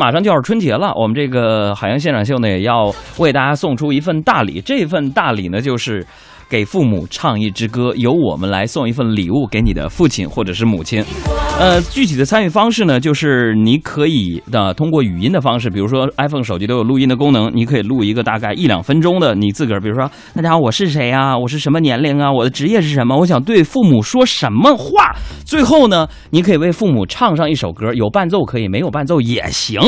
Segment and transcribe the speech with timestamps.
[0.00, 4.60] 马上就要春节了，我们这个海洋现场秀呢，也要为大家送出一份大礼。
[4.60, 6.06] 这份大礼呢，就是
[6.48, 11.04] 给父母唱一支歌，由我们来送一份礼物给你的父亲或者是母亲。
[11.58, 21.36] 呃，具体的参与方式呢，就是你可以的通过语音的方式，比如说 iPhone 手机都有录音的功能，你可以录一个大概一两分钟的你自个儿，比如说大家好，我是谁呀？
[21.36, 22.32] 我是什么年龄啊？
[22.32, 23.16] 我的职业是什么？
[23.16, 25.12] 我想对父母说什么话？
[25.44, 29.80] 最后呢，你可以为父母唱上一首歌，有伴奏可以，没有伴奏也行。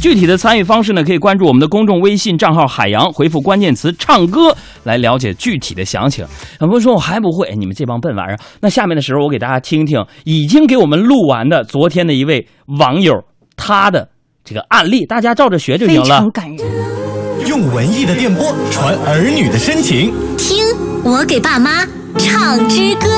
[0.00, 4.52] 具体的参与方式呢，可以关注我们的公众微信账号“海洋”，回复关键词“唱歌”
[4.82, 6.26] 来了解具体的详情。
[6.58, 8.38] 很多人说我还不会，你们这帮笨玩意儿。
[8.60, 12.46] 那下面的时候，我给大家听听已经给我们录完的昨天的一位
[12.78, 13.12] 网友
[13.56, 14.08] 他的
[14.44, 16.30] 这个案例，大家照着学就行了非常。
[16.30, 16.66] 感人。
[17.48, 20.12] 用文艺的电波传儿女的深情。
[20.38, 20.64] 听
[21.04, 21.84] 我给爸妈
[22.16, 23.08] 唱支歌。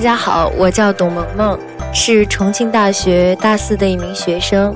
[0.00, 1.58] 大家好，我叫董萌萌，
[1.92, 4.74] 是重庆大学大四的一名学生。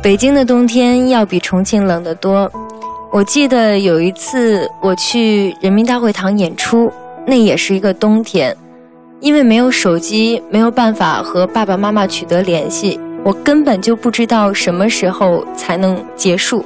[0.00, 2.48] 北京的冬天要比重庆冷得多。
[3.10, 6.88] 我记得有一次我去人民大会堂演出，
[7.26, 8.56] 那也是一个冬天，
[9.18, 16.64] 因为没有手机，没有办法和爸爸妈妈取得联系，我根本就不知道什么时候才能结束。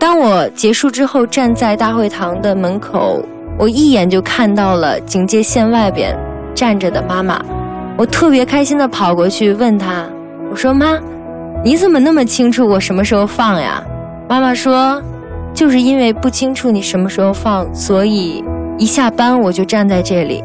[0.00, 3.22] 当我结束之后，站在大会堂的门口，
[3.56, 6.12] 我一眼就看到了警戒线外边
[6.56, 7.38] 站着的妈妈，
[7.98, 10.06] 我特别开心的跑过去问她，
[10.50, 10.98] 我说妈，
[11.62, 13.82] 你怎么那么清楚我什么时候放呀？
[14.26, 15.00] 妈妈说，
[15.52, 18.42] 就是因为不清楚你什么时候放，所以
[18.78, 20.42] 一下班我就站在这里，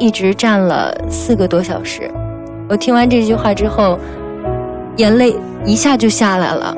[0.00, 2.10] 一直站了四个多小时。
[2.68, 3.96] 我听完这句话之后，
[4.96, 6.76] 眼泪一下就下来了。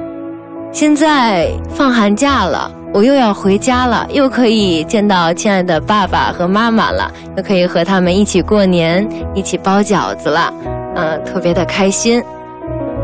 [0.75, 10.53] 现在放寒假了，我又要回家了，又可以见到亲爱的爸爸和妈妈了，又可以和他们一起过年，一起包饺子了，
[10.97, 12.21] 嗯、特别的开心。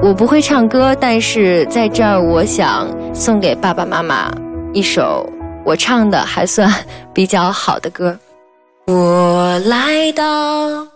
[0.03, 4.33] 我不会唱歌，但是在这儿，我想送给爸爸妈妈
[4.73, 5.25] 一首
[5.65, 6.69] 我唱的还算
[7.15, 8.19] 比较好的歌。
[8.89, 10.89] 我来到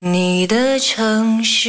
[0.00, 1.68] 你的城市，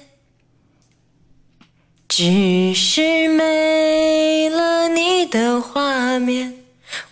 [2.23, 6.53] 只是没了你的画面，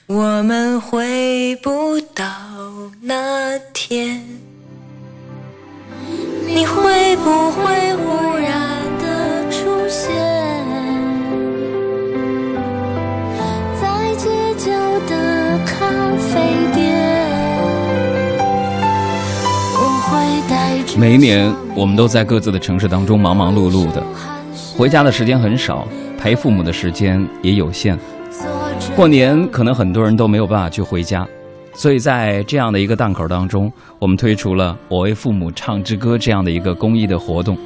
[0.05, 2.23] 我们回不到
[3.01, 4.23] 那天。
[6.45, 10.13] 你会不会忽然的出现
[13.81, 14.69] 在街角
[15.07, 16.39] 的咖啡
[16.75, 16.85] 店？
[19.73, 24.03] 我会带着每一年，我们都在各自的城市当中忙忙碌碌的，
[24.77, 25.87] 回家的时间很少，
[26.17, 27.97] 陪父母的时间也有限。
[28.95, 31.27] 过年可能很多人都没有办法去回家，
[31.73, 37.57] 所以在这样的一个档口当中，我们推出了“我为父母唱支歌”这样的一个公益的活动。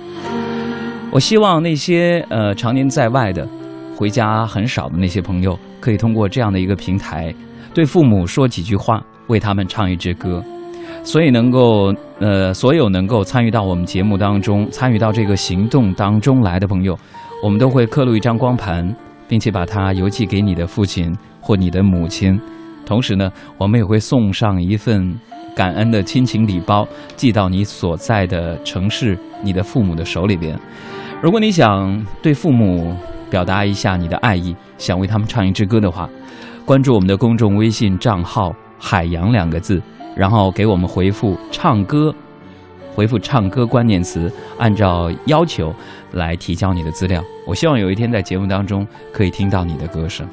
[1.11, 3.47] 我希望那些呃常年在外的、
[3.95, 7.33] 回家很少的那些朋友，可以通过这样的一个平台，
[7.73, 10.43] 对父母说几句话，为他们唱一支歌。
[11.03, 16.97] 所以能够呃，所有能够参与到我们节目当中、参与到这个行动当中来的朋友，
[17.43, 18.95] 我们都会刻录一张光盘，
[19.27, 22.39] 并且把它邮寄给你的父亲或你的母亲。
[22.85, 25.13] 同时呢，我们也会送上一份
[25.55, 30.57] 感恩的亲情礼包，寄到你所在的城市、你的父母的手里边。
[31.21, 32.95] 如果你想对父母
[33.29, 36.09] 表达一下你的爱意，想为他们唱一支歌的话，
[36.65, 39.81] 关注我们的公众微信账号“海洋”两个字，
[40.15, 42.13] 然后给我们回复“唱歌”，
[42.93, 45.73] 回复“唱歌”关键词，按照要求
[46.11, 47.23] 来提交你的资料。
[47.45, 50.27] 我希望有一天在节目当中可以听到你的歌声。